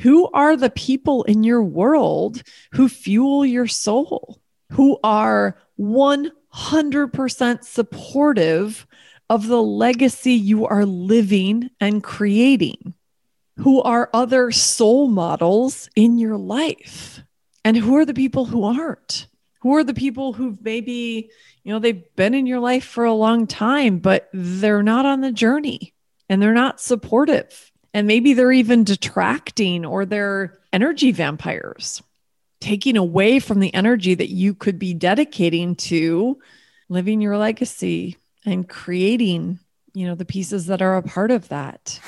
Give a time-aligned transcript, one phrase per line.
[0.00, 4.40] Who are the people in your world who fuel your soul,
[4.72, 8.86] who are 100% supportive
[9.28, 12.94] of the legacy you are living and creating?
[13.58, 17.22] Who are other soul models in your life?
[17.62, 19.26] And who are the people who aren't?
[19.60, 21.30] Who are the people who've maybe,
[21.62, 25.20] you know, they've been in your life for a long time, but they're not on
[25.20, 25.92] the journey
[26.30, 27.69] and they're not supportive.
[27.92, 32.00] And maybe they're even detracting or they're energy vampires,
[32.60, 36.38] taking away from the energy that you could be dedicating to
[36.88, 39.58] living your legacy and creating,
[39.92, 41.98] you know, the pieces that are a part of that.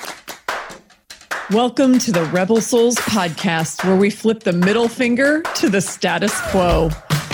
[1.51, 6.39] Welcome to the Rebel Souls podcast, where we flip the middle finger to the status
[6.49, 6.91] quo.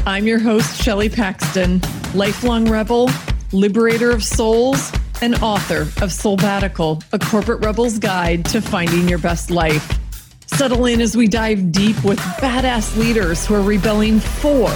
[0.08, 1.82] I'm your host, Shelley Paxton,
[2.16, 3.12] lifelong rebel,
[3.52, 9.52] liberator of souls, and author of Soulbatical, a corporate rebel's guide to finding your best
[9.52, 10.00] life.
[10.48, 14.70] Settle in as we dive deep with badass leaders who are rebelling for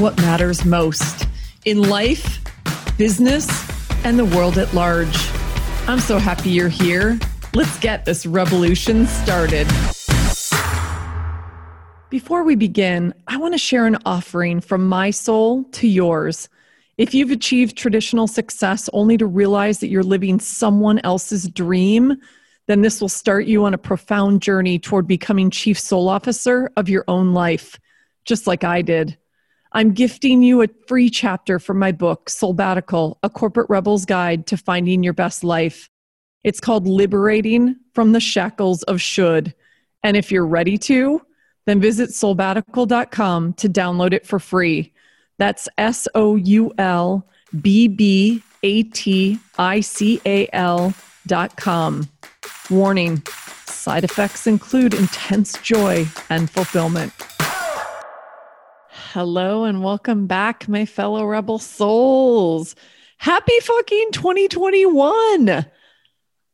[0.00, 1.26] what matters most
[1.64, 2.38] in life,
[2.96, 3.48] business,
[4.04, 5.16] and the world at large.
[5.86, 7.18] I'm so happy you're here.
[7.54, 9.66] Let's get this revolution started.
[12.10, 16.48] Before we begin, I want to share an offering from my soul to yours.
[16.98, 22.16] If you've achieved traditional success only to realize that you're living someone else's dream,
[22.66, 26.88] then this will start you on a profound journey toward becoming chief soul officer of
[26.88, 27.78] your own life,
[28.24, 29.16] just like I did.
[29.70, 34.56] I'm gifting you a free chapter from my book, Soulbatical, A Corporate Rebel's Guide to
[34.56, 35.88] Finding Your Best Life.
[36.42, 39.54] It's called Liberating from the Shackles of Should.
[40.02, 41.22] And if you're ready to,
[41.66, 44.92] then visit soulbatical.com to download it for free.
[45.38, 47.26] That's S O U L
[47.60, 50.92] B B A T I C A L
[51.26, 52.08] dot com.
[52.70, 53.22] Warning
[53.66, 57.12] side effects include intense joy and fulfillment.
[59.12, 62.74] Hello and welcome back, my fellow rebel souls.
[63.18, 65.64] Happy fucking 2021.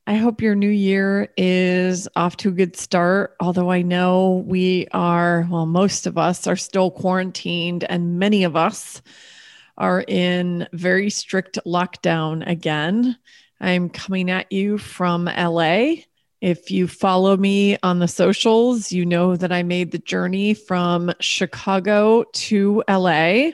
[0.06, 3.37] I hope your new year is off to a good start.
[3.41, 8.54] Although I know we are, well, most of us are still quarantined, and many of
[8.54, 9.00] us
[9.78, 13.16] are in very strict lockdown again.
[13.60, 15.94] I'm coming at you from LA.
[16.42, 21.15] If you follow me on the socials, you know that I made the journey from
[21.19, 23.53] Chicago to LA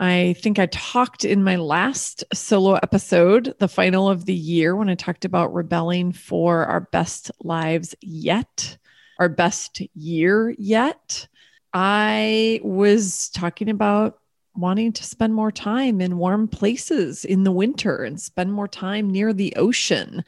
[0.00, 4.88] I think I talked in my last solo episode, the final of the year, when
[4.88, 8.78] I talked about rebelling for our best lives yet,
[9.18, 11.26] our best year yet.
[11.72, 14.18] I was talking about
[14.58, 19.08] wanting to spend more time in warm places in the winter and spend more time
[19.08, 20.24] near the ocean.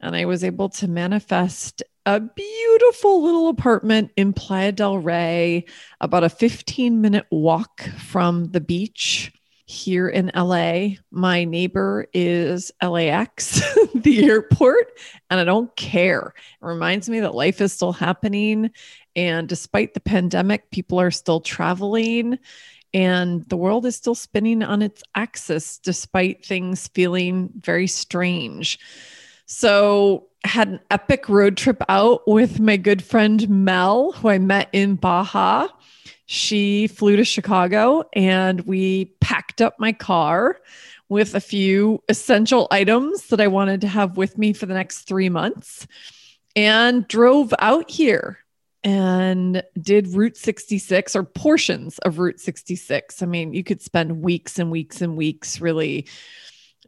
[0.00, 5.66] And I was able to manifest a beautiful little apartment in Playa del Rey,
[6.00, 9.30] about a 15 minute walk from the beach
[9.66, 10.96] here in LA.
[11.10, 13.60] My neighbor is LAX,
[13.94, 14.86] the airport,
[15.28, 16.32] and I don't care.
[16.34, 18.70] It reminds me that life is still happening.
[19.14, 22.38] And despite the pandemic, people are still traveling
[22.94, 28.78] and the world is still spinning on its axis despite things feeling very strange.
[29.46, 34.68] So, had an epic road trip out with my good friend Mel, who I met
[34.72, 35.68] in Baja.
[36.26, 40.60] She flew to Chicago and we packed up my car
[41.08, 45.02] with a few essential items that I wanted to have with me for the next
[45.02, 45.86] three months
[46.54, 48.38] and drove out here
[48.84, 53.22] and did Route 66 or portions of Route 66.
[53.22, 56.06] I mean, you could spend weeks and weeks and weeks really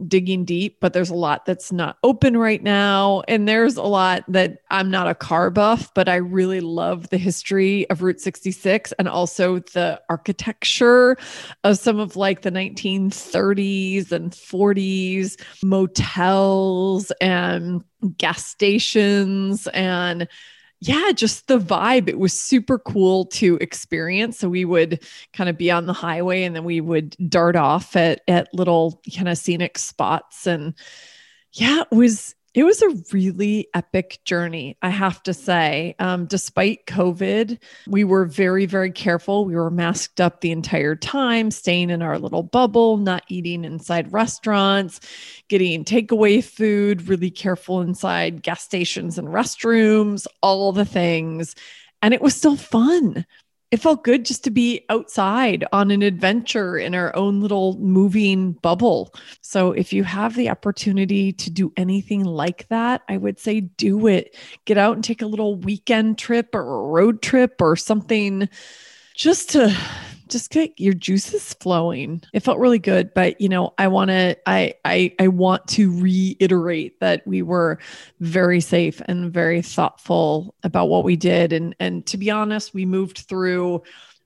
[0.06, 3.22] digging deep, but there's a lot that's not open right now.
[3.28, 7.18] And there's a lot that I'm not a car buff, but I really love the
[7.18, 11.16] history of Route 66 and also the architecture
[11.64, 17.84] of some of like the 1930s and 40s motels and
[18.16, 20.28] gas stations and
[20.80, 22.08] yeah, just the vibe.
[22.08, 24.38] It was super cool to experience.
[24.38, 25.04] So we would
[25.34, 29.02] kind of be on the highway and then we would dart off at at little
[29.14, 30.46] kind of scenic spots.
[30.46, 30.74] And
[31.52, 35.94] yeah, it was it was a really epic journey, I have to say.
[36.00, 39.44] Um, despite COVID, we were very, very careful.
[39.44, 44.12] We were masked up the entire time, staying in our little bubble, not eating inside
[44.12, 45.00] restaurants,
[45.48, 51.54] getting takeaway food, really careful inside gas stations and restrooms, all the things.
[52.02, 53.26] And it was still fun.
[53.70, 58.52] It felt good just to be outside on an adventure in our own little moving
[58.52, 59.14] bubble.
[59.42, 64.06] So, if you have the opportunity to do anything like that, I would say do
[64.06, 64.36] it.
[64.64, 68.48] Get out and take a little weekend trip or a road trip or something
[69.14, 69.76] just to
[70.30, 72.22] just get your juices flowing.
[72.32, 75.90] It felt really good, but you know, I want to I I I want to
[76.00, 77.78] reiterate that we were
[78.20, 82.86] very safe and very thoughtful about what we did and and to be honest, we
[82.86, 83.82] moved through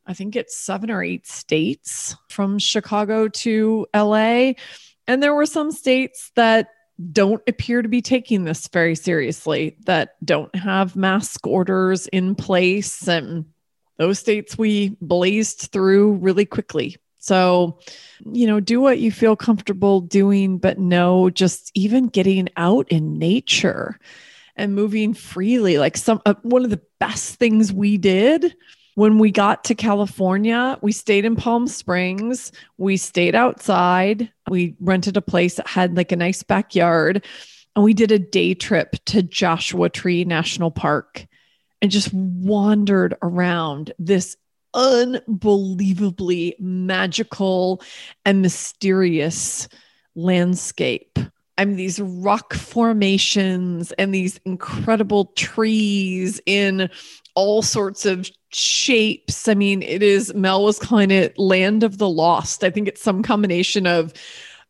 [0.06, 4.53] I think it's 7 or 8 states from Chicago to LA
[5.06, 6.69] and there were some states that
[7.12, 13.09] don't appear to be taking this very seriously that don't have mask orders in place
[13.09, 13.45] and
[13.96, 16.96] those states we blazed through really quickly.
[17.19, 17.79] So,
[18.32, 23.19] you know, do what you feel comfortable doing, but no, just even getting out in
[23.19, 23.99] nature
[24.56, 25.79] and moving freely.
[25.79, 28.55] Like some, uh, one of the best things we did
[28.94, 32.52] when we got to California, we stayed in Palm Springs.
[32.79, 34.31] We stayed outside.
[34.49, 37.25] We rented a place that had like a nice backyard.
[37.75, 41.26] And we did a day trip to Joshua Tree National Park
[41.82, 44.37] and just wandered around this
[44.75, 47.82] unbelievably magical
[48.25, 49.69] and mysterious
[50.15, 51.19] landscape.
[51.56, 56.91] I mean, these rock formations and these incredible trees in
[57.37, 59.47] all sorts of shapes.
[59.49, 62.65] I mean, it is, Mel was calling it Land of the Lost.
[62.65, 64.12] I think it's some combination of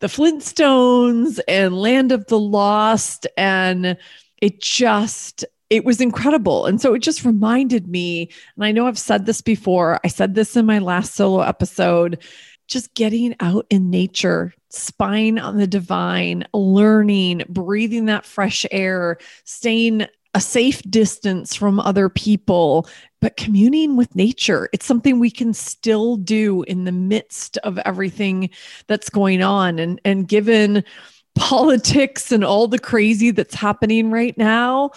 [0.01, 3.27] the Flintstones and Land of the Lost.
[3.39, 3.97] And
[4.43, 6.67] it just it was incredible.
[6.67, 10.37] And so it just reminded me, and I know I've said this before, I said
[10.37, 12.23] this in my last solo episode,
[12.69, 20.07] just getting out in nature, spying on the divine, learning, breathing that fresh air, staying
[20.33, 22.89] a safe distance from other people,
[23.21, 24.69] but communing with nature.
[24.73, 28.51] It's something we can still do in the midst of everything
[28.87, 29.81] that's going on.
[29.81, 30.85] And, and given
[31.35, 34.93] politics and all the crazy that's happening right now,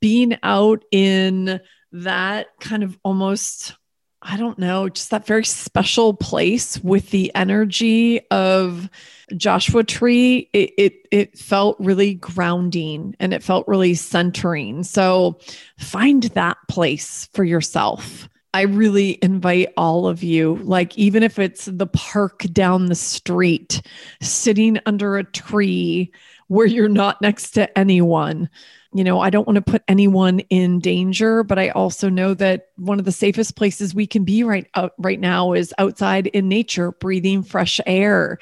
[0.00, 1.60] being out in
[1.92, 3.74] that kind of almost
[4.22, 8.90] I don't know, just that very special place with the energy of
[9.34, 10.50] Joshua Tree.
[10.52, 14.82] It, it, it felt really grounding and it felt really centering.
[14.82, 15.38] So
[15.78, 18.28] find that place for yourself.
[18.52, 23.80] I really invite all of you, like, even if it's the park down the street,
[24.20, 26.12] sitting under a tree
[26.48, 28.50] where you're not next to anyone,
[28.92, 32.68] you know, I don't want to put anyone in danger, but I also know that
[32.76, 36.48] one of the safest places we can be right out right now is outside in
[36.48, 38.38] nature, breathing fresh air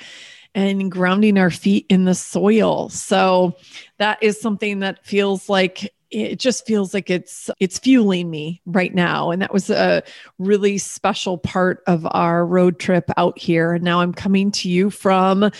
[0.54, 2.88] and grounding our feet in the soil.
[2.88, 3.56] So
[3.98, 8.94] that is something that feels like it just feels like it's it's fueling me right
[8.94, 9.30] now.
[9.30, 10.02] And that was a
[10.38, 13.74] really special part of our road trip out here.
[13.74, 15.50] And now i'm coming to you from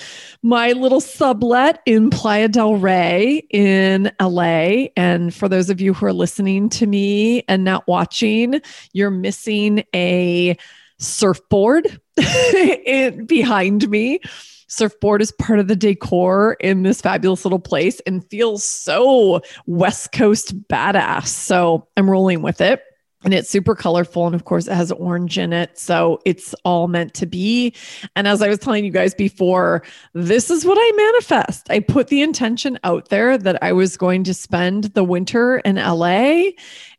[0.43, 6.06] my little sublet in playa del rey in la and for those of you who
[6.06, 8.61] are listening to me and not watching
[8.93, 10.56] you're missing a
[10.99, 12.00] surfboard
[13.27, 14.21] behind me
[14.69, 20.12] surfboard is part of the decor in this fabulous little place and feels so West
[20.12, 21.29] Coast badass.
[21.29, 22.82] So I'm rolling with it.
[23.25, 24.26] And it's super colorful.
[24.26, 25.76] And of course, it has orange in it.
[25.76, 27.75] So it's all meant to be.
[28.15, 29.82] And as I was telling you guys before,
[30.15, 31.69] this is what I manifest.
[31.69, 35.76] I put the intention out there that I was going to spend the winter in
[35.76, 36.50] LA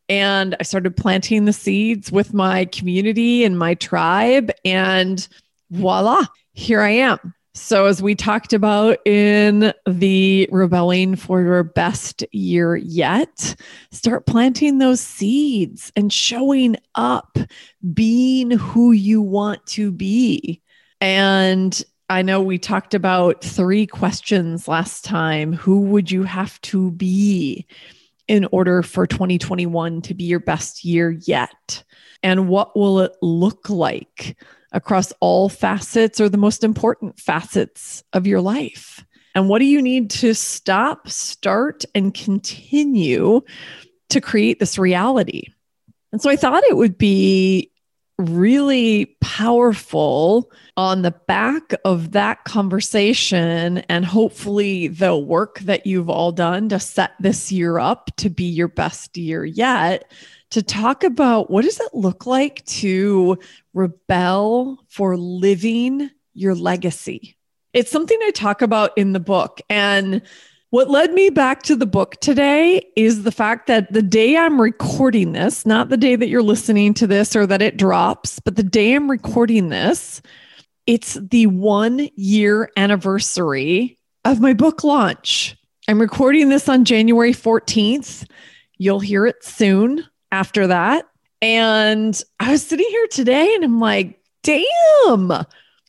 [0.10, 4.51] and I started planting the seeds with my community and my tribe.
[4.65, 5.25] And
[5.72, 7.34] voila, here I am.
[7.56, 13.56] So, as we talked about in the Rebelling for Your Best Year Yet,
[13.91, 17.38] start planting those seeds and showing up,
[17.94, 20.62] being who you want to be.
[21.01, 25.53] And I know we talked about three questions last time.
[25.53, 27.65] Who would you have to be
[28.27, 31.84] in order for 2021 to be your best year yet?
[32.22, 34.38] And what will it look like?
[34.71, 39.03] Across all facets or the most important facets of your life?
[39.35, 43.41] And what do you need to stop, start, and continue
[44.09, 45.43] to create this reality?
[46.11, 47.71] And so I thought it would be
[48.17, 56.33] really powerful on the back of that conversation and hopefully the work that you've all
[56.33, 60.11] done to set this year up to be your best year yet
[60.51, 63.38] to talk about what does it look like to
[63.74, 67.38] rebel for living your legacy.
[67.74, 70.22] It's something I talk about in the book and
[70.72, 74.62] What led me back to the book today is the fact that the day I'm
[74.62, 78.56] recording this, not the day that you're listening to this or that it drops, but
[78.56, 80.22] the day I'm recording this,
[80.86, 85.58] it's the one year anniversary of my book launch.
[85.88, 88.29] I'm recording this on January 14th.
[88.77, 91.07] You'll hear it soon after that.
[91.41, 95.31] And I was sitting here today and I'm like, damn,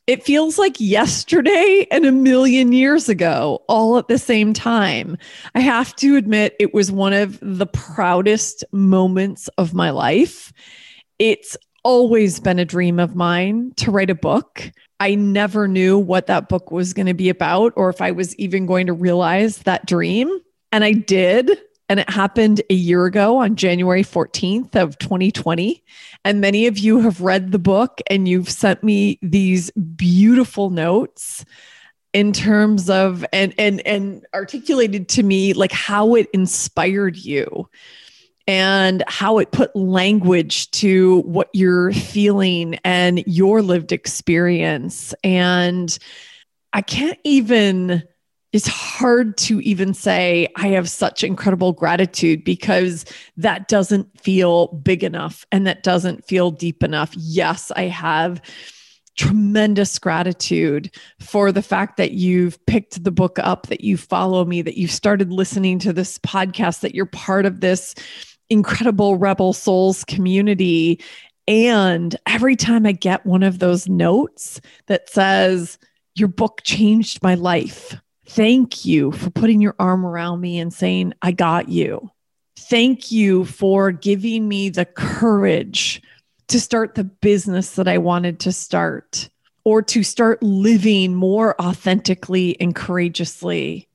[0.06, 5.16] it feels like yesterday and a million years ago, all at the same time.
[5.54, 10.52] I have to admit, it was one of the proudest moments of my life.
[11.18, 14.70] It's always been a dream of mine to write a book.
[15.00, 18.35] I never knew what that book was going to be about or if I was
[18.37, 20.40] even going to realize that dream.
[20.73, 21.59] And I did.
[21.90, 25.82] And it happened a year ago on January 14th of 2020.
[26.25, 31.44] And many of you have read the book and you've sent me these beautiful notes
[32.12, 37.68] in terms of and and and articulated to me like how it inspired you
[38.47, 46.00] and how it put language to what you're feeling and your lived experience and
[46.73, 48.02] i can't even
[48.52, 53.04] it's hard to even say I have such incredible gratitude because
[53.37, 57.14] that doesn't feel big enough and that doesn't feel deep enough.
[57.16, 58.42] Yes, I have
[59.16, 64.62] tremendous gratitude for the fact that you've picked the book up, that you follow me,
[64.62, 67.95] that you started listening to this podcast, that you're part of this
[68.49, 71.00] incredible Rebel Souls community.
[71.47, 75.78] And every time I get one of those notes that says,
[76.14, 77.97] Your book changed my life
[78.30, 82.12] Thank you for putting your arm around me and saying, I got you.
[82.56, 86.00] Thank you for giving me the courage
[86.46, 89.28] to start the business that I wanted to start
[89.64, 93.88] or to start living more authentically and courageously,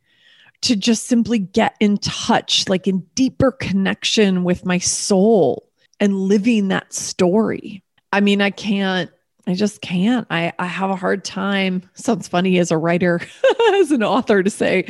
[0.64, 5.70] to just simply get in touch, like in deeper connection with my soul
[6.02, 7.82] and living that story.
[8.12, 9.10] I mean, I can't
[9.48, 10.26] I just can't.
[10.30, 11.84] I, I have a hard time.
[11.94, 13.22] Sounds funny as a writer,
[13.74, 14.88] as an author to say,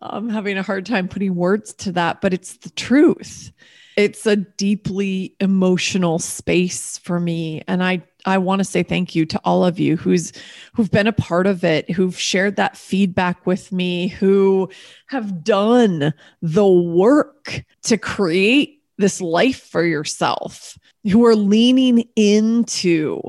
[0.00, 3.52] I'm having a hard time putting words to that, but it's the truth.
[3.96, 7.62] It's a deeply emotional space for me.
[7.68, 10.32] And I, I want to say thank you to all of you who's
[10.74, 14.70] who've been a part of it, who've shared that feedback with me, who
[15.08, 20.78] have done the work to create this life for yourself,
[21.10, 23.20] who are leaning into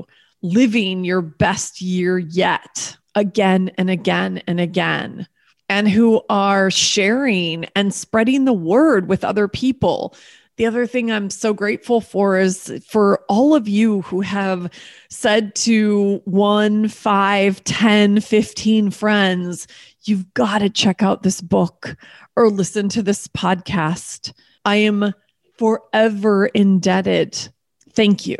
[0.42, 5.26] living your best year yet again and again and again,
[5.68, 10.14] and who are sharing and spreading the word with other people.
[10.56, 14.70] The other thing I'm so grateful for is for all of you who have
[15.08, 19.66] said to one, five, 10, 15 friends,
[20.04, 21.96] you've got to check out this book
[22.36, 24.32] or listen to this podcast.
[24.64, 25.14] I am
[25.58, 27.48] forever indebted.
[27.94, 28.36] Thank you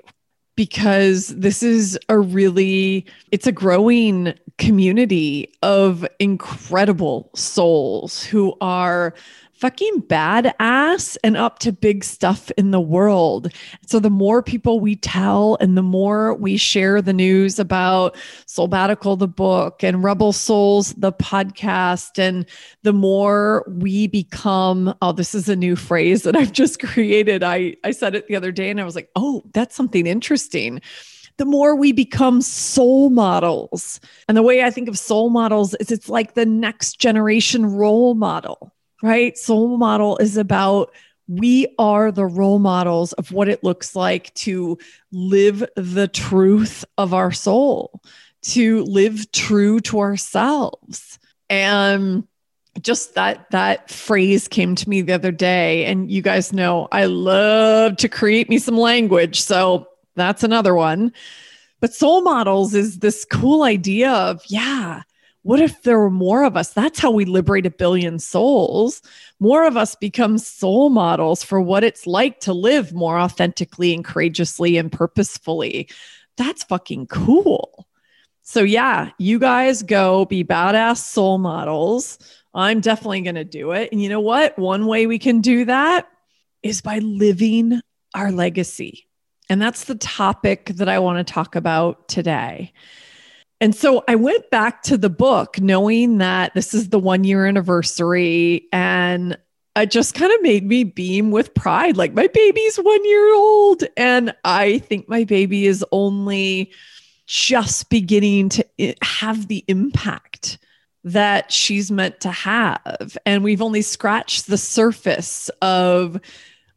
[0.57, 9.15] because this is a really it's a growing community of incredible souls who are
[9.63, 13.47] fucking badass and up to big stuff in the world.
[13.87, 18.17] So the more people we tell and the more we share the news about
[18.49, 22.45] Soulbatical the book and Rebel Souls the podcast and
[22.83, 27.45] the more we become oh this is a new phrase that I've just created.
[27.45, 30.81] I I said it the other day and I was like, "Oh, that's something interesting."
[31.39, 34.01] the more we become soul models.
[34.29, 38.15] And the way I think of soul models is it's like the next generation role
[38.15, 38.71] model
[39.03, 39.37] right?
[39.37, 40.93] Soul model is about
[41.29, 44.79] we are the role models of what it looks like to
[45.13, 48.01] live the truth of our soul,
[48.43, 51.19] to live true to ourselves.
[51.49, 52.27] And
[52.81, 57.05] just that that phrase came to me the other day and you guys know I
[57.05, 61.13] love to create me some language so that's another one
[61.81, 65.03] but soul models is this cool idea of yeah
[65.43, 66.73] what if there were more of us?
[66.73, 69.03] That's how we liberate a billion souls.
[69.41, 74.05] More of us become soul models for what it's like to live more authentically and
[74.05, 75.89] courageously and purposefully.
[76.37, 77.89] That's fucking cool.
[78.43, 82.19] So, yeah, you guys go be badass soul models.
[82.55, 83.91] I'm definitely going to do it.
[83.93, 84.59] And you know what?
[84.59, 86.09] One way we can do that
[86.63, 87.81] is by living
[88.15, 89.07] our legacy.
[89.49, 92.73] And that's the topic that I want to talk about today.
[93.63, 97.47] And so I went back to the book knowing that this is the one year
[97.47, 99.39] anniversary and
[99.77, 101.97] it just kind of made me beam with pride.
[101.97, 103.85] Like my baby's one year old.
[103.97, 106.73] And I think my baby is only
[107.27, 110.59] just beginning to eh, have the impact
[111.05, 113.17] that she's meant to have.
[113.25, 116.21] And we've only scratched the surface of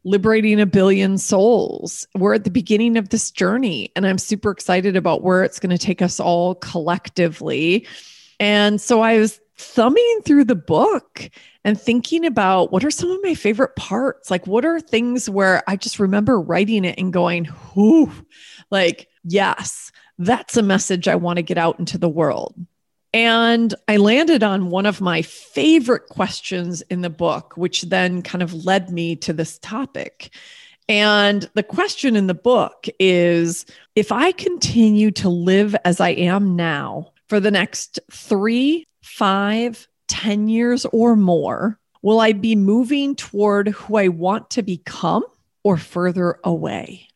[0.06, 2.06] liberating a billion souls.
[2.14, 5.76] We're at the beginning of this journey, and I'm super excited about where it's going
[5.76, 7.86] to take us all collectively.
[8.38, 11.28] And so I was thumbing through the book
[11.64, 14.30] and thinking about what are some of my favorite parts?
[14.30, 18.12] Like, what are things where I just remember writing it and going, whoo,
[18.70, 22.54] like, yes, that's a message I want to get out into the world.
[23.16, 28.42] And I landed on one of my favorite questions in the book, which then kind
[28.42, 30.34] of led me to this topic.
[30.86, 36.56] And the question in the book is if I continue to live as I am
[36.56, 43.68] now for the next three, five, 10 years or more, will I be moving toward
[43.68, 45.24] who I want to become
[45.64, 47.08] or further away?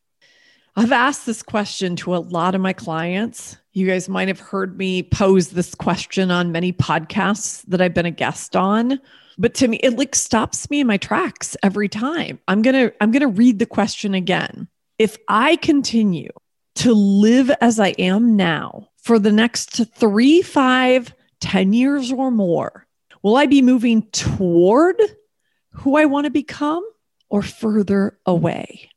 [0.75, 3.57] I've asked this question to a lot of my clients.
[3.73, 8.05] You guys might have heard me pose this question on many podcasts that I've been
[8.05, 8.99] a guest on.
[9.37, 12.39] But to me, it like stops me in my tracks every time.
[12.49, 14.67] I'm gonna, I'm gonna read the question again.
[14.97, 16.31] If I continue
[16.75, 22.87] to live as I am now for the next three, five, 10 years or more,
[23.23, 25.01] will I be moving toward
[25.71, 26.83] who I want to become
[27.29, 28.89] or further away?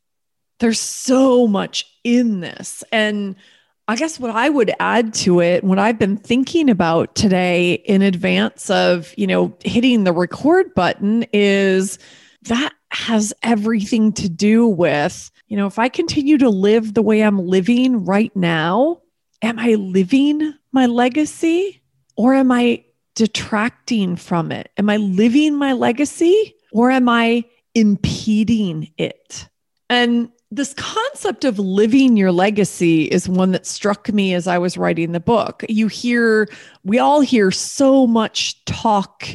[0.58, 2.82] There's so much in this.
[2.90, 3.36] And
[3.86, 8.00] I guess what I would add to it, what I've been thinking about today in
[8.00, 11.98] advance of, you know, hitting the record button is
[12.42, 17.22] that has everything to do with, you know, if I continue to live the way
[17.22, 19.02] I'm living right now,
[19.42, 21.82] am I living my legacy
[22.16, 24.70] or am I detracting from it?
[24.78, 29.48] Am I living my legacy or am I impeding it?
[29.90, 34.78] And this concept of living your legacy is one that struck me as I was
[34.78, 35.64] writing the book.
[35.68, 36.48] You hear,
[36.84, 39.26] we all hear so much talk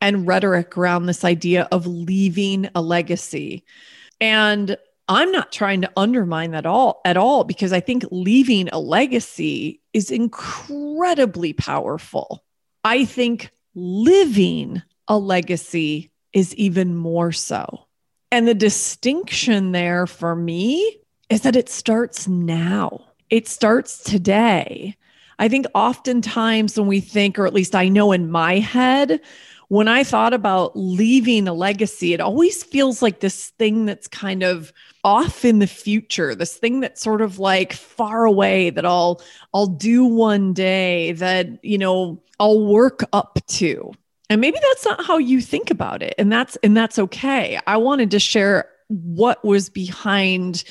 [0.00, 3.64] and rhetoric around this idea of leaving a legacy.
[4.20, 4.76] And
[5.08, 9.80] I'm not trying to undermine that all at all because I think leaving a legacy
[9.92, 12.44] is incredibly powerful.
[12.84, 17.87] I think living a legacy is even more so.
[18.30, 20.98] And the distinction there for me
[21.30, 24.96] is that it starts now, it starts today.
[25.38, 29.20] I think oftentimes when we think, or at least I know in my head,
[29.68, 34.42] when I thought about leaving a legacy, it always feels like this thing that's kind
[34.42, 34.72] of
[35.04, 39.20] off in the future, this thing that's sort of like far away that I'll
[39.54, 43.92] I'll do one day that, you know, I'll work up to.
[44.30, 46.14] And maybe that's not how you think about it.
[46.18, 47.58] And that's and that's okay.
[47.66, 50.64] I wanted to share what was behind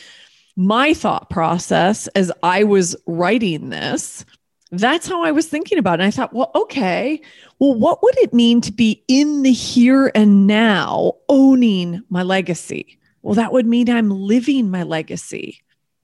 [0.55, 4.25] my thought process as I was writing this.
[4.71, 6.03] That's how I was thinking about it.
[6.03, 7.21] And I thought, well, okay,
[7.59, 12.99] well, what would it mean to be in the here and now owning my legacy?
[13.21, 15.61] Well, that would mean I'm living my legacy.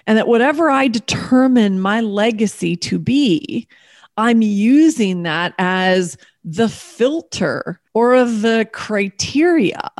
[0.07, 3.67] And that whatever I determine my legacy to be,
[4.17, 9.91] I'm using that as the filter or the criteria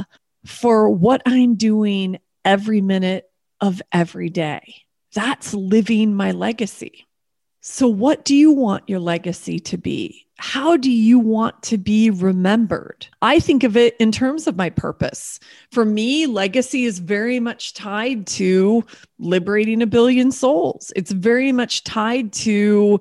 [0.46, 3.30] for what I'm doing every minute
[3.62, 4.76] of every day.
[5.14, 7.08] That's living my legacy.
[7.62, 10.26] So, what do you want your legacy to be?
[10.38, 13.08] How do you want to be remembered?
[13.22, 15.40] I think of it in terms of my purpose.
[15.72, 18.84] For me, legacy is very much tied to
[19.18, 20.92] liberating a billion souls.
[20.98, 23.00] It's very much tied to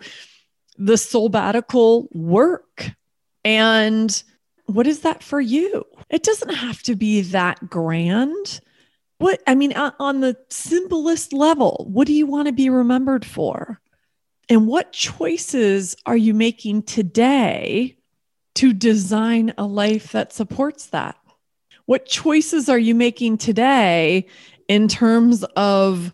[0.78, 2.92] the soulbatical work.
[3.44, 4.22] And
[4.66, 5.84] what is that for you?
[6.08, 8.60] It doesn't have to be that grand.
[9.18, 13.80] What, I mean, on the simplest level, what do you want to be remembered for?
[14.48, 17.96] And what choices are you making today
[18.54, 21.16] to design a life that supports that?
[21.86, 24.26] What choices are you making today
[24.68, 26.12] in terms of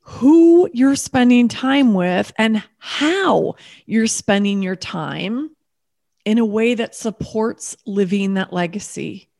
[0.00, 5.50] who you're spending time with and how you're spending your time
[6.28, 9.30] in a way that supports living that legacy,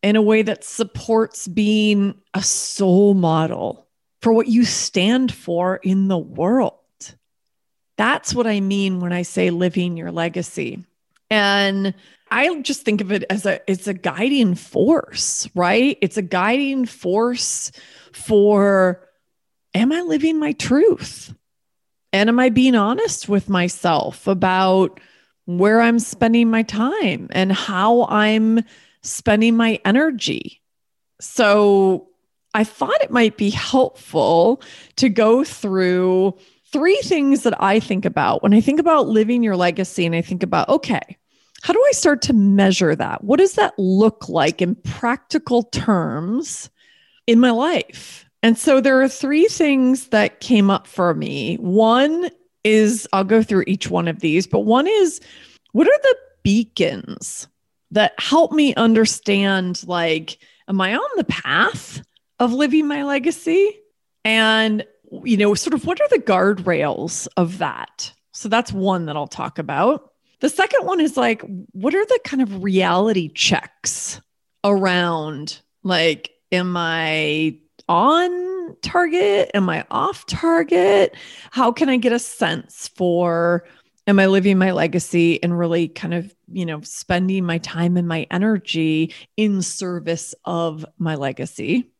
[0.00, 3.84] in a way that supports being a soul model
[4.22, 6.72] for what you stand for in the world.
[7.96, 10.84] That's what I mean when I say living your legacy.
[11.32, 11.92] And
[12.30, 15.98] I just think of it as a it's a guiding force, right?
[16.00, 17.72] It's a guiding force
[18.12, 19.04] for
[19.74, 21.34] am I living my truth?
[22.12, 25.00] And am I being honest with myself about
[25.46, 28.60] where I'm spending my time and how I'm
[29.02, 30.60] spending my energy?
[31.20, 32.08] So
[32.54, 34.62] I thought it might be helpful
[34.96, 36.36] to go through
[36.72, 40.22] three things that I think about when I think about living your legacy and I
[40.22, 41.16] think about, okay,
[41.62, 43.24] how do I start to measure that?
[43.24, 46.70] What does that look like in practical terms
[47.26, 48.24] in my life?
[48.42, 51.56] And so there are three things that came up for me.
[51.56, 52.30] One
[52.66, 55.20] is I'll go through each one of these, but one is
[55.72, 57.46] what are the beacons
[57.92, 62.02] that help me understand like am I on the path
[62.40, 63.78] of living my legacy?
[64.24, 64.84] And
[65.22, 68.12] you know, sort of what are the guardrails of that?
[68.32, 70.10] So that's one that I'll talk about.
[70.40, 74.20] The second one is like, what are the kind of reality checks
[74.64, 77.58] around like, am I
[78.82, 79.50] target?
[79.54, 81.16] Am I off target?
[81.50, 83.66] How can I get a sense for
[84.06, 88.06] am I living my legacy and really kind of, you know, spending my time and
[88.06, 91.90] my energy in service of my legacy?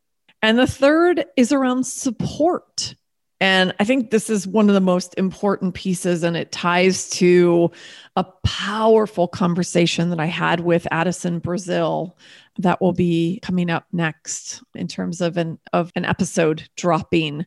[0.43, 2.95] And the third is around support.
[3.41, 7.71] And I think this is one of the most important pieces, and it ties to
[8.17, 12.17] a powerful conversation that I had with Addison Brazil
[12.59, 17.45] that will be coming up next in terms of an of an episode dropping.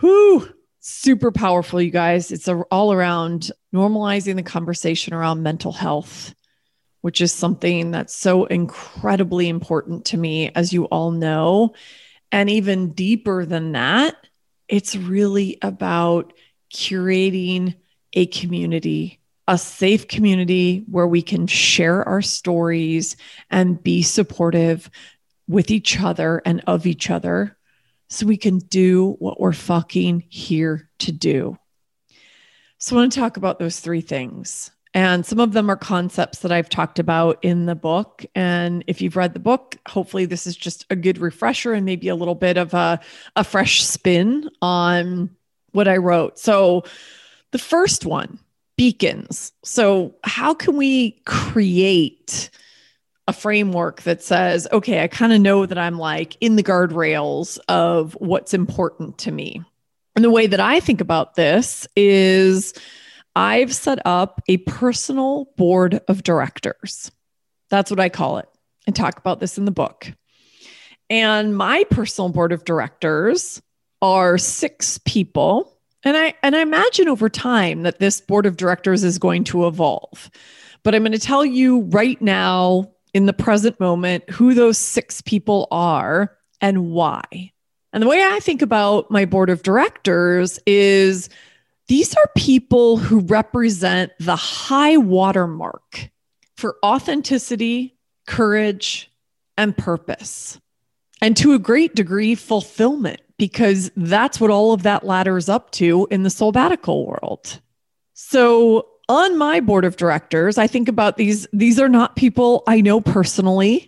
[0.00, 2.30] Whoo, super powerful, you guys.
[2.30, 6.34] It's a, all around normalizing the conversation around mental health,
[7.00, 11.74] which is something that's so incredibly important to me, as you all know.
[12.30, 14.14] And even deeper than that,
[14.68, 16.32] it's really about
[16.72, 17.74] curating
[18.12, 23.16] a community, a safe community where we can share our stories
[23.50, 24.90] and be supportive
[25.46, 27.56] with each other and of each other
[28.08, 31.58] so we can do what we're fucking here to do.
[32.78, 34.70] So, I want to talk about those three things.
[34.94, 38.24] And some of them are concepts that I've talked about in the book.
[38.34, 42.08] And if you've read the book, hopefully this is just a good refresher and maybe
[42.08, 43.00] a little bit of a,
[43.36, 45.30] a fresh spin on
[45.72, 46.38] what I wrote.
[46.38, 46.84] So,
[47.50, 48.38] the first one
[48.76, 49.52] beacons.
[49.62, 52.50] So, how can we create
[53.26, 57.58] a framework that says, okay, I kind of know that I'm like in the guardrails
[57.68, 59.62] of what's important to me?
[60.16, 62.72] And the way that I think about this is,
[63.38, 67.12] I've set up a personal board of directors.
[67.70, 68.48] That's what I call it,
[68.84, 70.12] and talk about this in the book.
[71.08, 73.62] And my personal board of directors
[74.02, 75.78] are six people.
[76.02, 79.68] And I and I imagine over time that this board of directors is going to
[79.68, 80.32] evolve.
[80.82, 85.20] But I'm going to tell you right now in the present moment who those six
[85.20, 87.52] people are and why.
[87.92, 91.30] And the way I think about my board of directors is
[91.88, 96.10] these are people who represent the high watermark
[96.56, 97.96] for authenticity,
[98.26, 99.10] courage,
[99.56, 100.60] and purpose.
[101.20, 106.06] And to a great degree, fulfillment, because that's what all of that ladders up to
[106.10, 107.60] in the soulbatical world.
[108.14, 112.80] So on my board of directors, I think about these, these are not people I
[112.80, 113.87] know personally.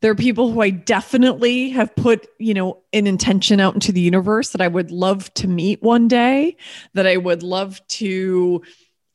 [0.00, 4.00] There are people who I definitely have put, you know, an intention out into the
[4.00, 6.56] universe that I would love to meet one day,
[6.94, 8.62] that I would love to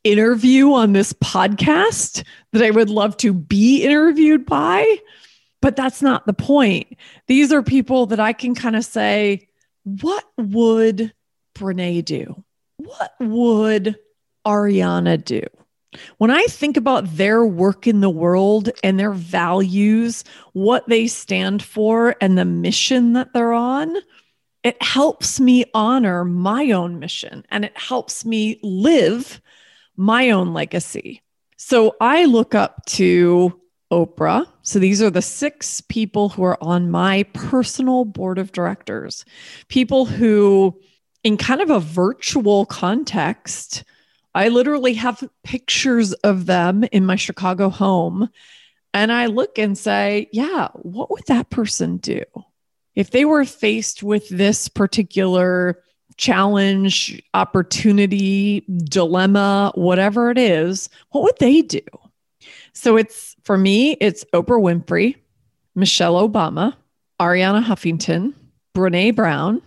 [0.04, 4.98] interview on this podcast, that I would love to be interviewed by.
[5.62, 6.96] But that's not the point.
[7.28, 9.50] These are people that I can kind of say,
[9.84, 11.12] what would
[11.56, 12.44] Brene do?
[12.78, 13.98] What would
[14.46, 15.42] Arianna do?
[16.18, 21.64] When I think about their work in the world and their values, what they stand
[21.64, 23.96] for, and the mission that they're on,
[24.64, 29.40] it helps me honor my own mission and it helps me live
[29.96, 31.22] my own legacy.
[31.58, 34.48] So I look up to Oprah.
[34.64, 39.24] So these are the six people who are on my personal board of directors,
[39.68, 40.80] people who,
[41.24, 43.84] in kind of a virtual context,
[44.36, 48.30] I literally have pictures of them in my Chicago home.
[48.94, 52.24] And I look and say, yeah, what would that person do?
[52.96, 55.82] If they were faced with this particular
[56.18, 61.82] challenge, opportunity, dilemma, whatever it is, what would they do?
[62.74, 65.16] So it's for me, it's Oprah Winfrey,
[65.76, 66.74] Michelle Obama,
[67.20, 68.34] Arianna Huffington,
[68.76, 69.62] Brene Brown,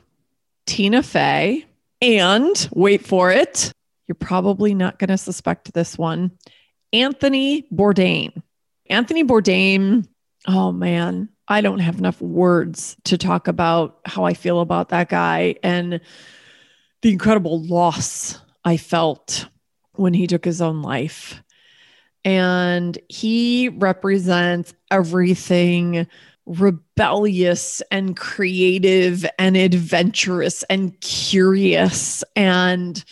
[0.67, 1.65] Tina Fey,
[2.01, 3.73] and wait for it,
[4.09, 6.33] you're probably not going to suspect this one.
[6.93, 8.43] Anthony Bourdain.
[8.89, 10.09] Anthony Bourdain,
[10.47, 15.11] oh man, I don't have enough words to talk about how I feel about that
[15.11, 16.01] guy and
[17.03, 19.47] the incredible loss I felt
[19.93, 21.43] when he took his own life.
[22.25, 26.07] And he represents everything
[26.47, 33.05] rebellious and creative and adventurous and curious and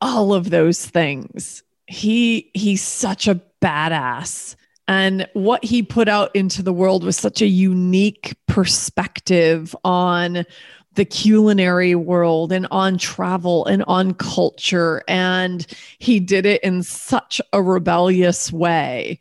[0.00, 1.62] all of those things.
[1.86, 4.56] He he's such a badass.
[4.86, 10.44] And what he put out into the world was such a unique perspective on
[10.92, 15.02] the culinary world and on travel and on culture.
[15.08, 15.66] And
[15.98, 19.18] he did it in such a rebellious way.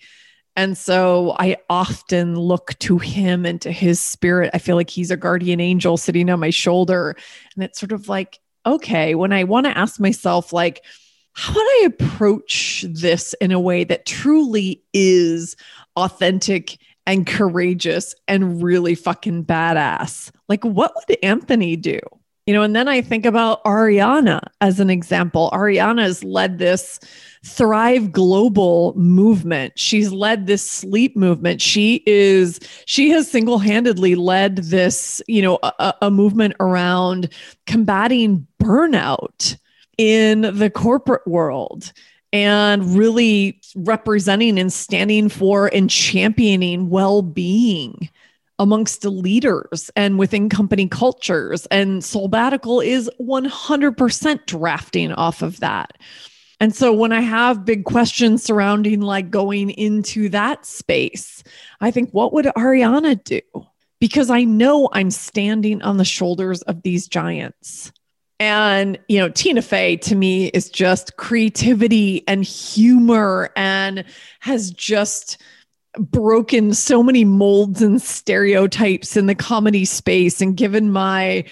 [0.55, 4.51] And so I often look to him and to his spirit.
[4.53, 7.15] I feel like he's a guardian angel sitting on my shoulder.
[7.55, 10.83] And it's sort of like, okay, when I want to ask myself, like,
[11.33, 15.55] how would I approach this in a way that truly is
[15.95, 20.31] authentic and courageous and really fucking badass?
[20.47, 21.99] Like, what would Anthony do?
[22.45, 25.49] You know, and then I think about Arianna as an example.
[25.53, 26.99] Arianna has led this
[27.45, 29.79] Thrive Global movement.
[29.79, 31.61] She's led this sleep movement.
[31.61, 37.29] She is, she has single handedly led this, you know, a, a movement around
[37.65, 39.55] combating burnout
[39.97, 41.93] in the corporate world
[42.33, 48.09] and really representing and standing for and championing well being
[48.63, 51.65] amongst the leaders and within company cultures.
[51.67, 55.97] And Soulbatical is 100% drafting off of that.
[56.59, 61.43] And so when I have big questions surrounding like going into that space,
[61.81, 63.41] I think, what would Arianna do?
[63.99, 67.91] Because I know I'm standing on the shoulders of these giants.
[68.39, 74.05] And, you know, Tina Fey to me is just creativity and humor and
[74.39, 75.41] has just
[75.99, 81.45] broken so many molds and stereotypes in the comedy space and given my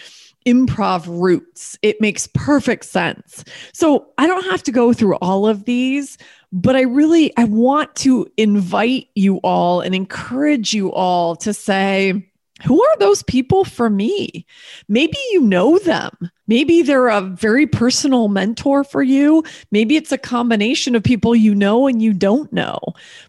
[0.46, 1.78] improv roots.
[1.82, 3.44] It makes perfect sense.
[3.74, 6.18] So I don't have to go through all of these,
[6.52, 12.28] but I really I want to invite you all and encourage you all to say
[12.64, 14.46] who are those people for me?
[14.88, 16.12] Maybe you know them.
[16.52, 19.42] Maybe they're a very personal mentor for you.
[19.72, 22.78] Maybe it's a combination of people you know and you don't know.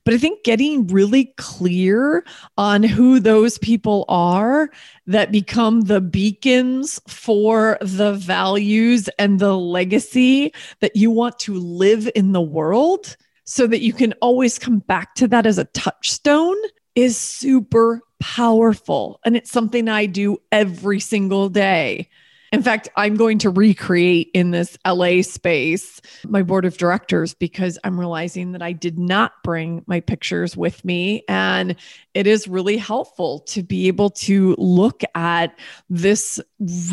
[0.05, 2.25] But I think getting really clear
[2.59, 4.71] on who those people are
[5.07, 12.11] that become the beacons for the values and the legacy that you want to live
[12.17, 16.57] in the world so that you can always come back to that as a touchstone
[16.97, 19.21] is super powerful.
[19.25, 22.09] And it's something I do every single day.
[22.53, 27.79] In fact, I'm going to recreate in this LA space my board of directors because
[27.83, 31.25] I'm realizing that I did not bring my pictures with me.
[31.29, 31.77] And
[32.13, 36.39] it is really helpful to be able to look at this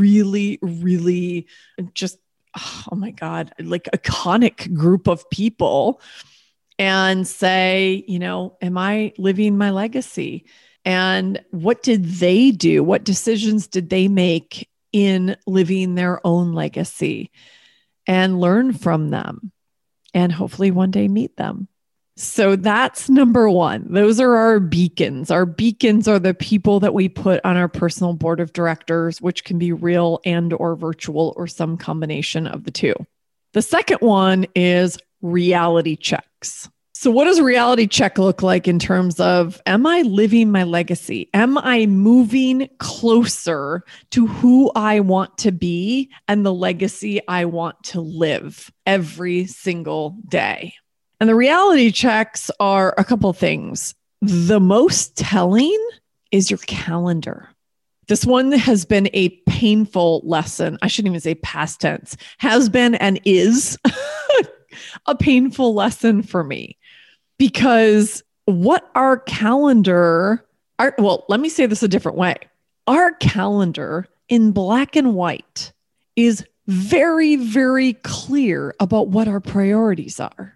[0.07, 1.45] really, really
[1.93, 2.19] just,
[2.55, 5.99] oh my God, like iconic group of people
[6.77, 10.45] and say, you know, am I living my legacy?
[10.85, 12.81] And what did they do?
[12.81, 17.31] What decisions did they make in living their own legacy?
[18.07, 19.51] And learn from them
[20.13, 21.67] and hopefully one day meet them.
[22.17, 23.93] So that's number one.
[23.93, 25.31] Those are our beacons.
[25.31, 29.45] Our beacons are the people that we put on our personal board of directors, which
[29.45, 32.93] can be real and or virtual or some combination of the two.
[33.53, 36.69] The second one is reality checks.
[37.01, 41.29] So, what does reality check look like in terms of am I living my legacy?
[41.33, 47.81] Am I moving closer to who I want to be and the legacy I want
[47.83, 50.73] to live every single day?
[51.21, 53.95] And the reality checks are a couple things.
[54.21, 55.81] The most telling
[56.33, 57.47] is your calendar.
[58.09, 60.77] This one has been a painful lesson.
[60.81, 63.77] I shouldn't even say past tense, has been and is
[65.05, 66.77] a painful lesson for me
[67.39, 70.45] because what our calendar
[70.77, 72.35] our, well let me say this a different way.
[72.85, 75.73] Our calendar in black and white
[76.15, 80.55] is very very clear about what our priorities are.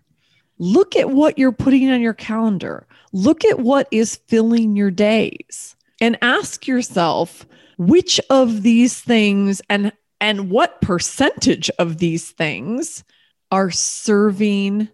[0.60, 2.86] Look at what you're putting on your calendar.
[3.12, 9.92] Look at what is filling your days and ask yourself which of these things and
[10.22, 13.04] and what percentage of these things
[13.52, 14.88] are serving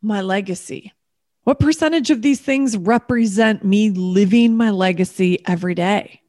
[0.00, 0.92] my legacy
[1.46, 6.20] what percentage of these things represent me living my legacy every day?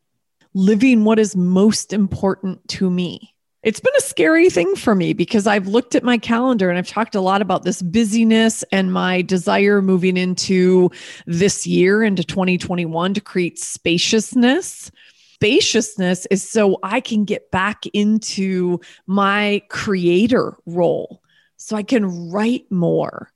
[0.54, 3.34] Living what is most important to me.
[3.64, 6.88] It's been a scary thing for me because I've looked at my calendar and I've
[6.88, 10.92] talked a lot about this busyness and my desire moving into
[11.26, 14.92] this year, into 2021, to create spaciousness
[15.34, 21.24] spaciousness is so I can get back into my creator role.
[21.56, 23.32] So I can write more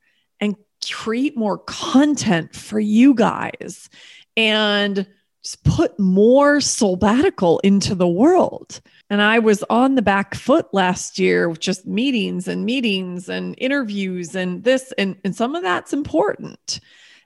[0.90, 3.90] create more content for you guys
[4.36, 5.06] and
[5.44, 8.80] just put more soulbatical into the world.
[9.10, 13.56] And I was on the back foot last year with just meetings and meetings and
[13.58, 16.80] interviews and this, and, and some of that's important.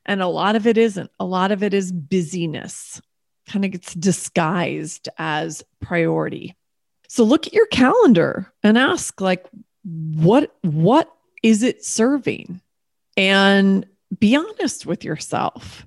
[0.05, 1.11] And a lot of it isn't.
[1.19, 3.01] A lot of it is busyness,
[3.47, 6.55] kind of gets disguised as priority.
[7.07, 9.45] So look at your calendar and ask, like,
[9.83, 11.11] what what
[11.43, 12.61] is it serving?
[13.17, 13.85] And
[14.19, 15.85] be honest with yourself.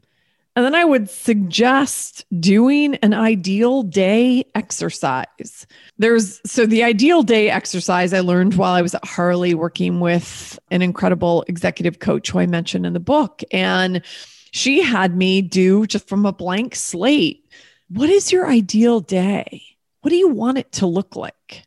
[0.57, 5.67] And then I would suggest doing an ideal day exercise.
[5.99, 10.59] There's so the ideal day exercise I learned while I was at Harley working with
[10.73, 13.43] an incredible executive coach who I mentioned in the book.
[13.53, 14.03] And
[14.51, 17.45] she had me do just from a blank slate
[17.88, 19.62] what is your ideal day?
[20.03, 21.64] What do you want it to look like?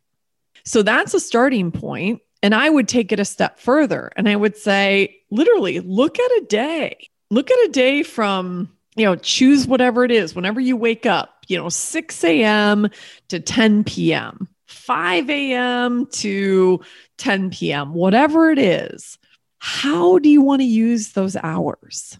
[0.64, 2.20] So that's a starting point.
[2.42, 6.30] And I would take it a step further and I would say, literally, look at
[6.42, 7.08] a day.
[7.30, 11.44] Look at a day from you know, choose whatever it is whenever you wake up,
[11.48, 12.88] you know, 6 a.m.
[13.28, 16.06] to 10 p.m., 5 a.m.
[16.06, 16.80] to
[17.18, 19.18] 10 p.m., whatever it is.
[19.58, 22.18] How do you want to use those hours?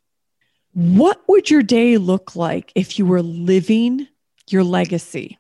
[0.73, 4.07] What would your day look like if you were living
[4.49, 5.39] your legacy?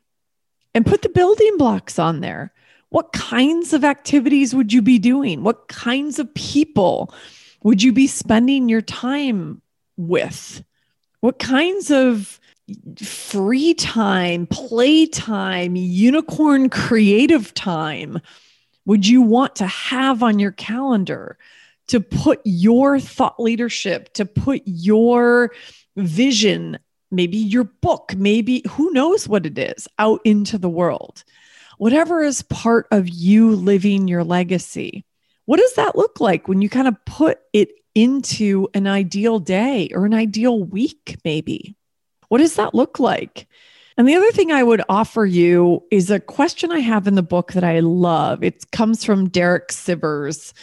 [0.74, 2.52] And put the building blocks on there.
[2.92, 5.42] What kinds of activities would you be doing?
[5.42, 7.14] What kinds of people
[7.62, 9.62] would you be spending your time
[9.96, 10.62] with?
[11.20, 12.38] What kinds of
[13.02, 18.20] free time, play time, unicorn creative time
[18.84, 21.38] would you want to have on your calendar
[21.86, 25.52] to put your thought leadership, to put your
[25.96, 26.78] vision,
[27.10, 31.24] maybe your book, maybe who knows what it is, out into the world?
[31.78, 35.04] Whatever is part of you living your legacy.
[35.46, 39.90] What does that look like when you kind of put it into an ideal day
[39.92, 41.76] or an ideal week, maybe?
[42.28, 43.46] What does that look like?
[43.98, 47.22] And the other thing I would offer you is a question I have in the
[47.22, 48.42] book that I love.
[48.42, 50.54] It comes from Derek Sivers,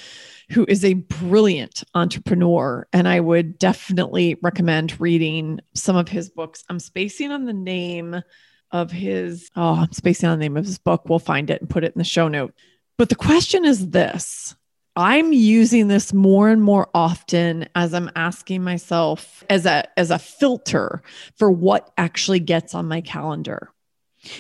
[0.50, 2.88] who is a brilliant entrepreneur.
[2.92, 6.64] And I would definitely recommend reading some of his books.
[6.70, 8.24] I'm spacing on the name
[8.72, 11.08] of his, oh, I'm spacing on the name of his book.
[11.08, 12.54] We'll find it and put it in the show note.
[12.98, 14.56] But the question is this
[14.96, 20.20] I'm using this more and more often as I'm asking myself as a as a
[20.20, 21.02] filter
[21.38, 23.72] for what actually gets on my calendar.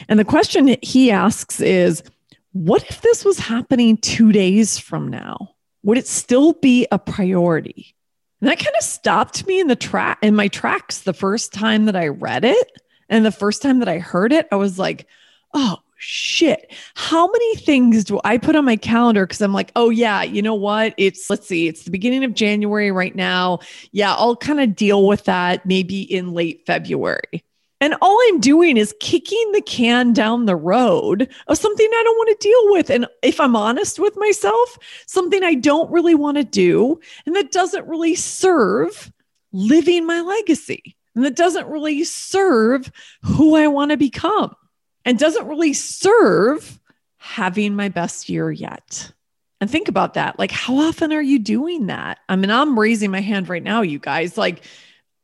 [0.09, 2.03] And the question he asks is
[2.51, 5.55] what if this was happening 2 days from now?
[5.83, 7.95] Would it still be a priority?
[8.41, 11.85] And that kind of stopped me in the track in my tracks the first time
[11.85, 12.71] that I read it
[13.09, 15.07] and the first time that I heard it I was like,
[15.53, 19.27] "Oh, shit, how many things do I put on my calendar?
[19.27, 20.93] Cause I'm like, oh, yeah, you know what?
[20.97, 23.59] It's, let's see, it's the beginning of January right now.
[23.91, 27.43] Yeah, I'll kind of deal with that maybe in late February.
[27.81, 32.17] And all I'm doing is kicking the can down the road of something I don't
[32.17, 32.89] want to deal with.
[32.89, 37.51] And if I'm honest with myself, something I don't really want to do and that
[37.51, 39.11] doesn't really serve
[39.51, 42.89] living my legacy and that doesn't really serve
[43.23, 44.55] who I want to become
[45.03, 46.79] and doesn't really serve
[47.17, 49.11] having my best year yet.
[49.59, 50.39] And think about that.
[50.39, 52.19] Like, how often are you doing that?
[52.29, 54.37] I mean, I'm raising my hand right now, you guys.
[54.37, 54.63] Like,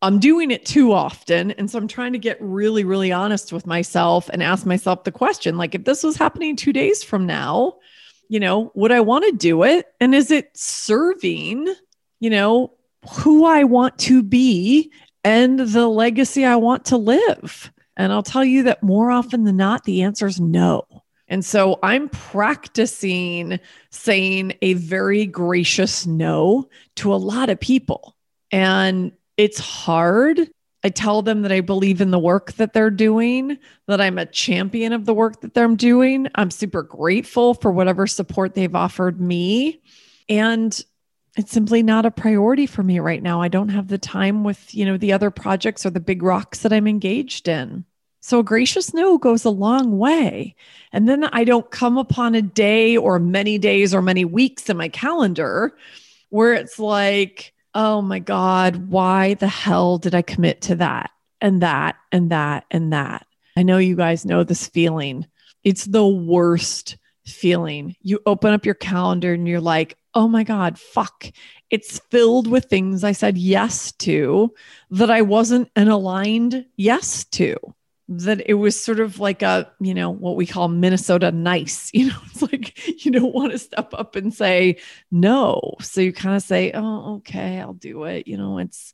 [0.02, 1.52] I'm doing it too often.
[1.52, 5.14] And so I'm trying to get really, really honest with myself and ask myself the
[5.14, 7.76] question like, if this was happening two days from now,
[8.28, 9.86] you know, would I want to do it?
[10.02, 11.74] And is it serving,
[12.20, 12.74] you know,
[13.10, 14.92] who I want to be
[15.26, 17.72] and the legacy I want to live?
[17.98, 20.86] And I'll tell you that more often than not, the answer is no.
[21.28, 23.60] And so I'm practicing
[23.90, 28.16] saying a very gracious no to a lot of people.
[28.52, 30.40] And it's hard.
[30.84, 33.58] I tell them that I believe in the work that they're doing,
[33.88, 36.28] that I'm a champion of the work that they're doing.
[36.36, 39.82] I'm super grateful for whatever support they've offered me.
[40.30, 40.80] And
[41.36, 43.42] it's simply not a priority for me right now.
[43.42, 46.60] I don't have the time with, you know, the other projects or the big rocks
[46.60, 47.86] that I'm engaged in.
[48.22, 50.56] So a gracious no goes a long way.
[50.92, 54.78] And then I don't come upon a day or many days or many weeks in
[54.78, 55.76] my calendar
[56.30, 61.62] where it's like, oh my God, why the hell did I commit to that and
[61.62, 63.28] that and that and that?
[63.58, 65.28] I know you guys know this feeling.
[65.64, 67.96] It's the worst feeling.
[68.02, 71.26] You open up your calendar and you're like, oh my God, fuck.
[71.70, 74.54] It's filled with things I said yes to
[74.92, 77.58] that I wasn't an aligned yes to.
[78.08, 81.92] That it was sort of like a, you know, what we call Minnesota nice.
[81.94, 84.78] You know, it's like you don't want to step up and say
[85.12, 85.74] no.
[85.82, 88.28] So you kind of say, oh, okay, I'll do it.
[88.28, 88.94] You know, it's,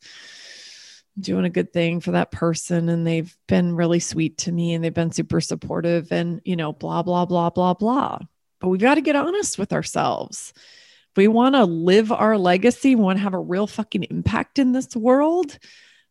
[1.19, 4.83] doing a good thing for that person and they've been really sweet to me and
[4.83, 8.19] they've been super supportive and, you know, blah, blah, blah, blah, blah.
[8.59, 10.53] But we've got to get honest with ourselves.
[11.15, 14.71] We want to live our legacy, we want to have a real fucking impact in
[14.71, 15.57] this world,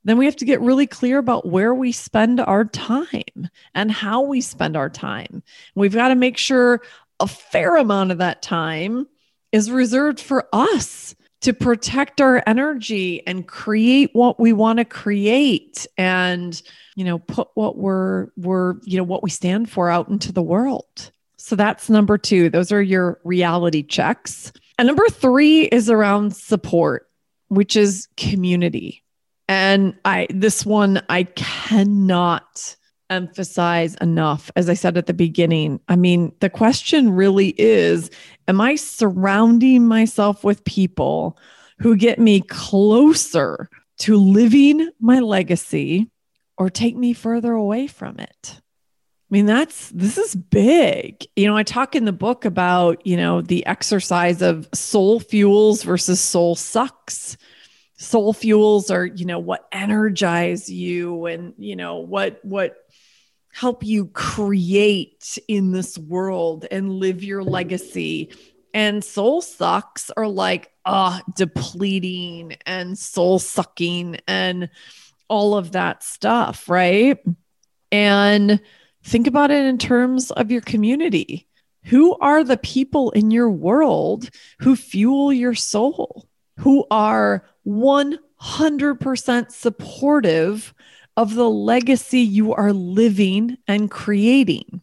[0.04, 4.22] then we have to get really clear about where we spend our time and how
[4.22, 5.42] we spend our time.
[5.74, 6.80] We've got to make sure
[7.18, 9.06] a fair amount of that time
[9.52, 15.86] is reserved for us to protect our energy and create what we want to create
[15.96, 16.60] and
[16.96, 20.42] you know put what we're we're you know what we stand for out into the
[20.42, 21.10] world.
[21.36, 27.08] So that's number 2 those are your reality checks and number 3 is around support
[27.48, 29.02] which is community
[29.48, 32.76] and i this one i cannot
[33.10, 38.10] emphasize enough as i said at the beginning i mean the question really is
[38.50, 41.38] Am I surrounding myself with people
[41.78, 46.10] who get me closer to living my legacy
[46.58, 48.60] or take me further away from it?
[49.30, 51.24] I mean, that's this is big.
[51.36, 55.84] You know, I talk in the book about, you know, the exercise of soul fuels
[55.84, 57.36] versus soul sucks.
[57.96, 62.74] Soul fuels are, you know, what energize you and, you know, what what
[63.52, 68.32] help you create in this world and live your legacy.
[68.74, 74.70] And soul sucks are like, ah, uh, depleting and soul sucking and
[75.28, 77.18] all of that stuff, right?
[77.92, 78.60] And
[79.02, 81.46] think about it in terms of your community.
[81.84, 84.28] Who are the people in your world
[84.60, 86.28] who fuel your soul,
[86.58, 90.74] who are 100% supportive
[91.16, 94.82] of the legacy you are living and creating?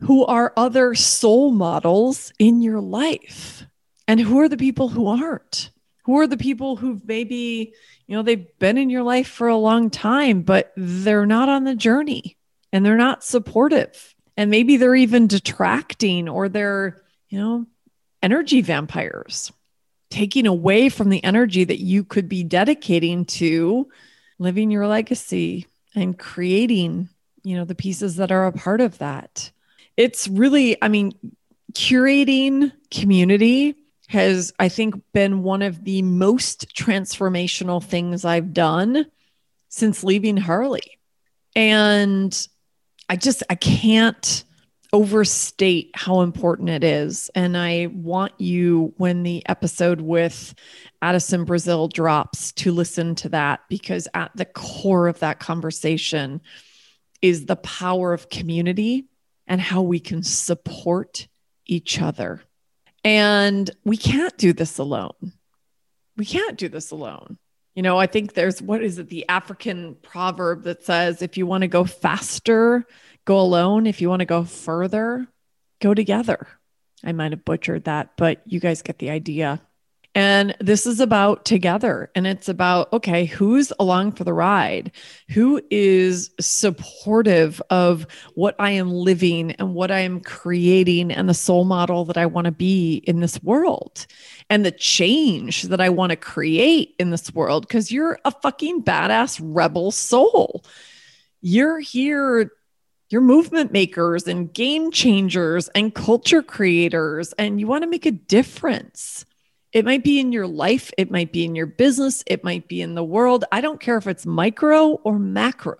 [0.00, 3.66] Who are other soul models in your life?
[4.06, 5.70] And who are the people who aren't?
[6.04, 7.72] Who are the people who've maybe,
[8.06, 11.64] you know, they've been in your life for a long time, but they're not on
[11.64, 12.36] the journey
[12.76, 14.14] and they're not supportive.
[14.36, 17.66] And maybe they're even detracting or they're, you know,
[18.22, 19.50] energy vampires,
[20.10, 23.88] taking away from the energy that you could be dedicating to
[24.38, 27.08] living your legacy and creating,
[27.44, 29.50] you know, the pieces that are a part of that.
[29.96, 31.14] It's really, I mean,
[31.72, 33.74] curating community
[34.08, 39.06] has, I think, been one of the most transformational things I've done
[39.70, 40.98] since leaving Harley.
[41.54, 42.48] And
[43.08, 44.44] I just, I can't
[44.92, 47.30] overstate how important it is.
[47.34, 50.54] And I want you, when the episode with
[51.02, 56.40] Addison Brazil drops, to listen to that because at the core of that conversation
[57.20, 59.06] is the power of community
[59.46, 61.28] and how we can support
[61.66, 62.42] each other.
[63.04, 65.32] And we can't do this alone.
[66.16, 67.38] We can't do this alone.
[67.76, 71.46] You know, I think there's what is it, the African proverb that says, if you
[71.46, 72.86] want to go faster,
[73.26, 73.86] go alone.
[73.86, 75.28] If you want to go further,
[75.80, 76.48] go together.
[77.04, 79.60] I might have butchered that, but you guys get the idea.
[80.16, 82.10] And this is about together.
[82.14, 84.90] And it's about, okay, who's along for the ride?
[85.28, 91.34] Who is supportive of what I am living and what I am creating and the
[91.34, 94.06] soul model that I want to be in this world
[94.48, 97.68] and the change that I want to create in this world?
[97.68, 100.64] Because you're a fucking badass rebel soul.
[101.42, 102.50] You're here
[103.08, 108.10] you're movement makers and game changers and culture creators, and you want to make a
[108.10, 109.24] difference.
[109.76, 112.80] It might be in your life, it might be in your business, it might be
[112.80, 113.44] in the world.
[113.52, 115.76] I don't care if it's micro or macro.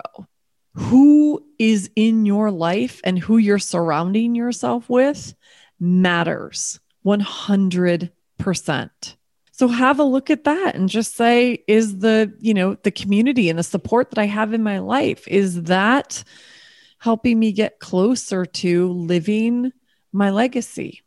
[0.74, 5.34] Who is in your life and who you're surrounding yourself with
[5.80, 8.10] matters 100%.
[9.52, 13.48] So have a look at that and just say is the, you know, the community
[13.48, 16.22] and the support that I have in my life is that
[16.98, 19.72] helping me get closer to living
[20.12, 21.00] my legacy.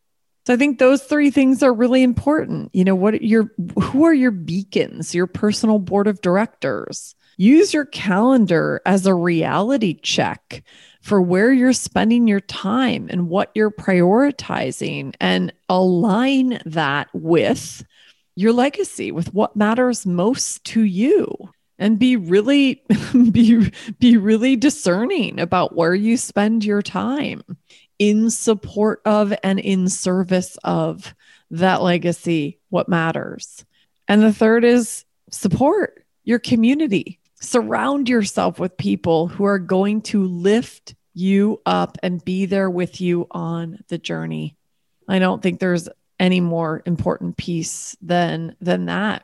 [0.50, 2.72] So I think those three things are really important.
[2.74, 7.14] You know, what your who are your beacons, your personal board of directors?
[7.38, 10.64] Use your calendar as a reality check
[11.04, 17.86] for where you're spending your time and what you're prioritizing and align that with
[18.36, 21.28] your legacy, with what matters most to you
[21.78, 22.82] and be really
[23.32, 27.44] be be really discerning about where you spend your time
[28.00, 31.14] in support of and in service of
[31.52, 33.66] that legacy what matters.
[34.08, 37.20] And the third is support your community.
[37.42, 43.02] Surround yourself with people who are going to lift you up and be there with
[43.02, 44.56] you on the journey.
[45.08, 45.90] I don't think there's
[46.20, 49.24] any more important piece than than that.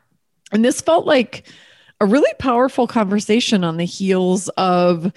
[0.52, 1.46] And this felt like
[2.00, 5.12] a really powerful conversation on the heels of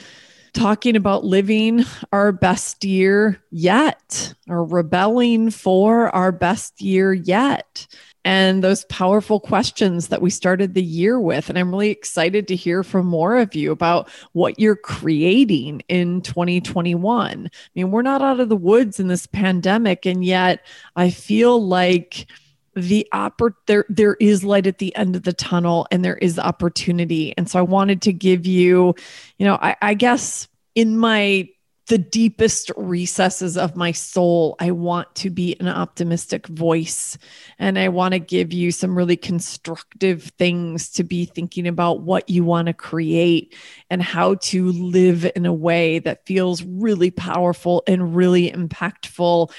[0.54, 7.88] talking about living our best year yet or rebelling for our best year yet
[8.26, 11.50] and those powerful questions that we started the year with.
[11.50, 16.22] And I'm really excited to hear from more of you about what you're creating in
[16.22, 17.46] 2021.
[17.48, 21.66] I mean, we're not out of the woods in this pandemic, and yet I feel
[21.66, 22.28] like
[22.76, 26.40] the oppor- there there is light at the end of the tunnel and there is
[26.40, 28.94] opportunity and so i wanted to give you
[29.38, 31.50] you know i, I guess in my
[31.90, 37.18] the deepest recesses of my soul, I want to be an optimistic voice.
[37.58, 42.30] And I want to give you some really constructive things to be thinking about what
[42.30, 43.56] you want to create
[43.90, 49.52] and how to live in a way that feels really powerful and really impactful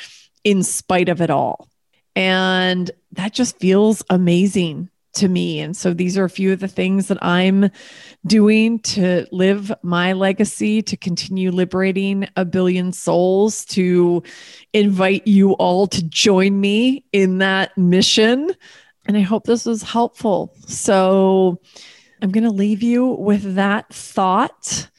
[0.44, 1.68] in spite of it all.
[2.14, 5.61] And that just feels amazing to me.
[5.61, 7.70] And so these are a few of the things that I'm
[8.26, 14.22] doing to live my legacy, to continue liberating a billion souls, to
[14.72, 18.52] invite you all to join me in that mission.
[19.06, 20.54] And I hope this was helpful.
[20.66, 21.61] So
[22.22, 24.89] I'm going to leave you with that thought.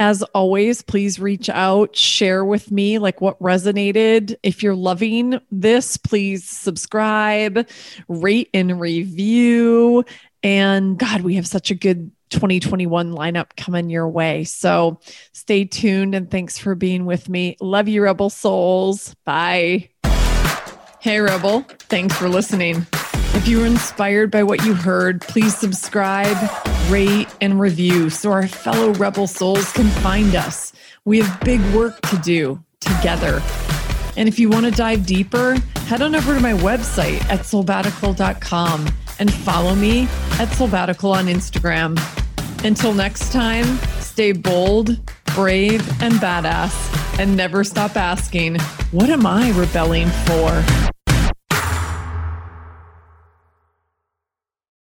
[0.00, 4.36] As always, please reach out, share with me like what resonated.
[4.44, 7.68] If you're loving this, please subscribe,
[8.06, 10.04] rate and review.
[10.44, 14.44] And God, we have such a good 2021 lineup coming your way.
[14.44, 15.00] So
[15.32, 17.56] stay tuned and thanks for being with me.
[17.60, 19.16] Love you, Rebel Souls.
[19.24, 19.88] Bye.
[21.00, 21.62] Hey, Rebel.
[21.88, 22.86] Thanks for listening.
[23.38, 26.36] If you were inspired by what you heard, please subscribe,
[26.90, 30.72] rate, and review so our fellow rebel souls can find us.
[31.04, 33.40] We have big work to do together.
[34.16, 35.54] And if you want to dive deeper,
[35.86, 38.88] head on over to my website at soulbatical.com
[39.20, 40.02] and follow me
[40.40, 41.96] at soulbatical on Instagram.
[42.64, 43.66] Until next time,
[44.00, 44.98] stay bold,
[45.36, 48.58] brave, and badass, and never stop asking,
[48.90, 50.88] What am I rebelling for?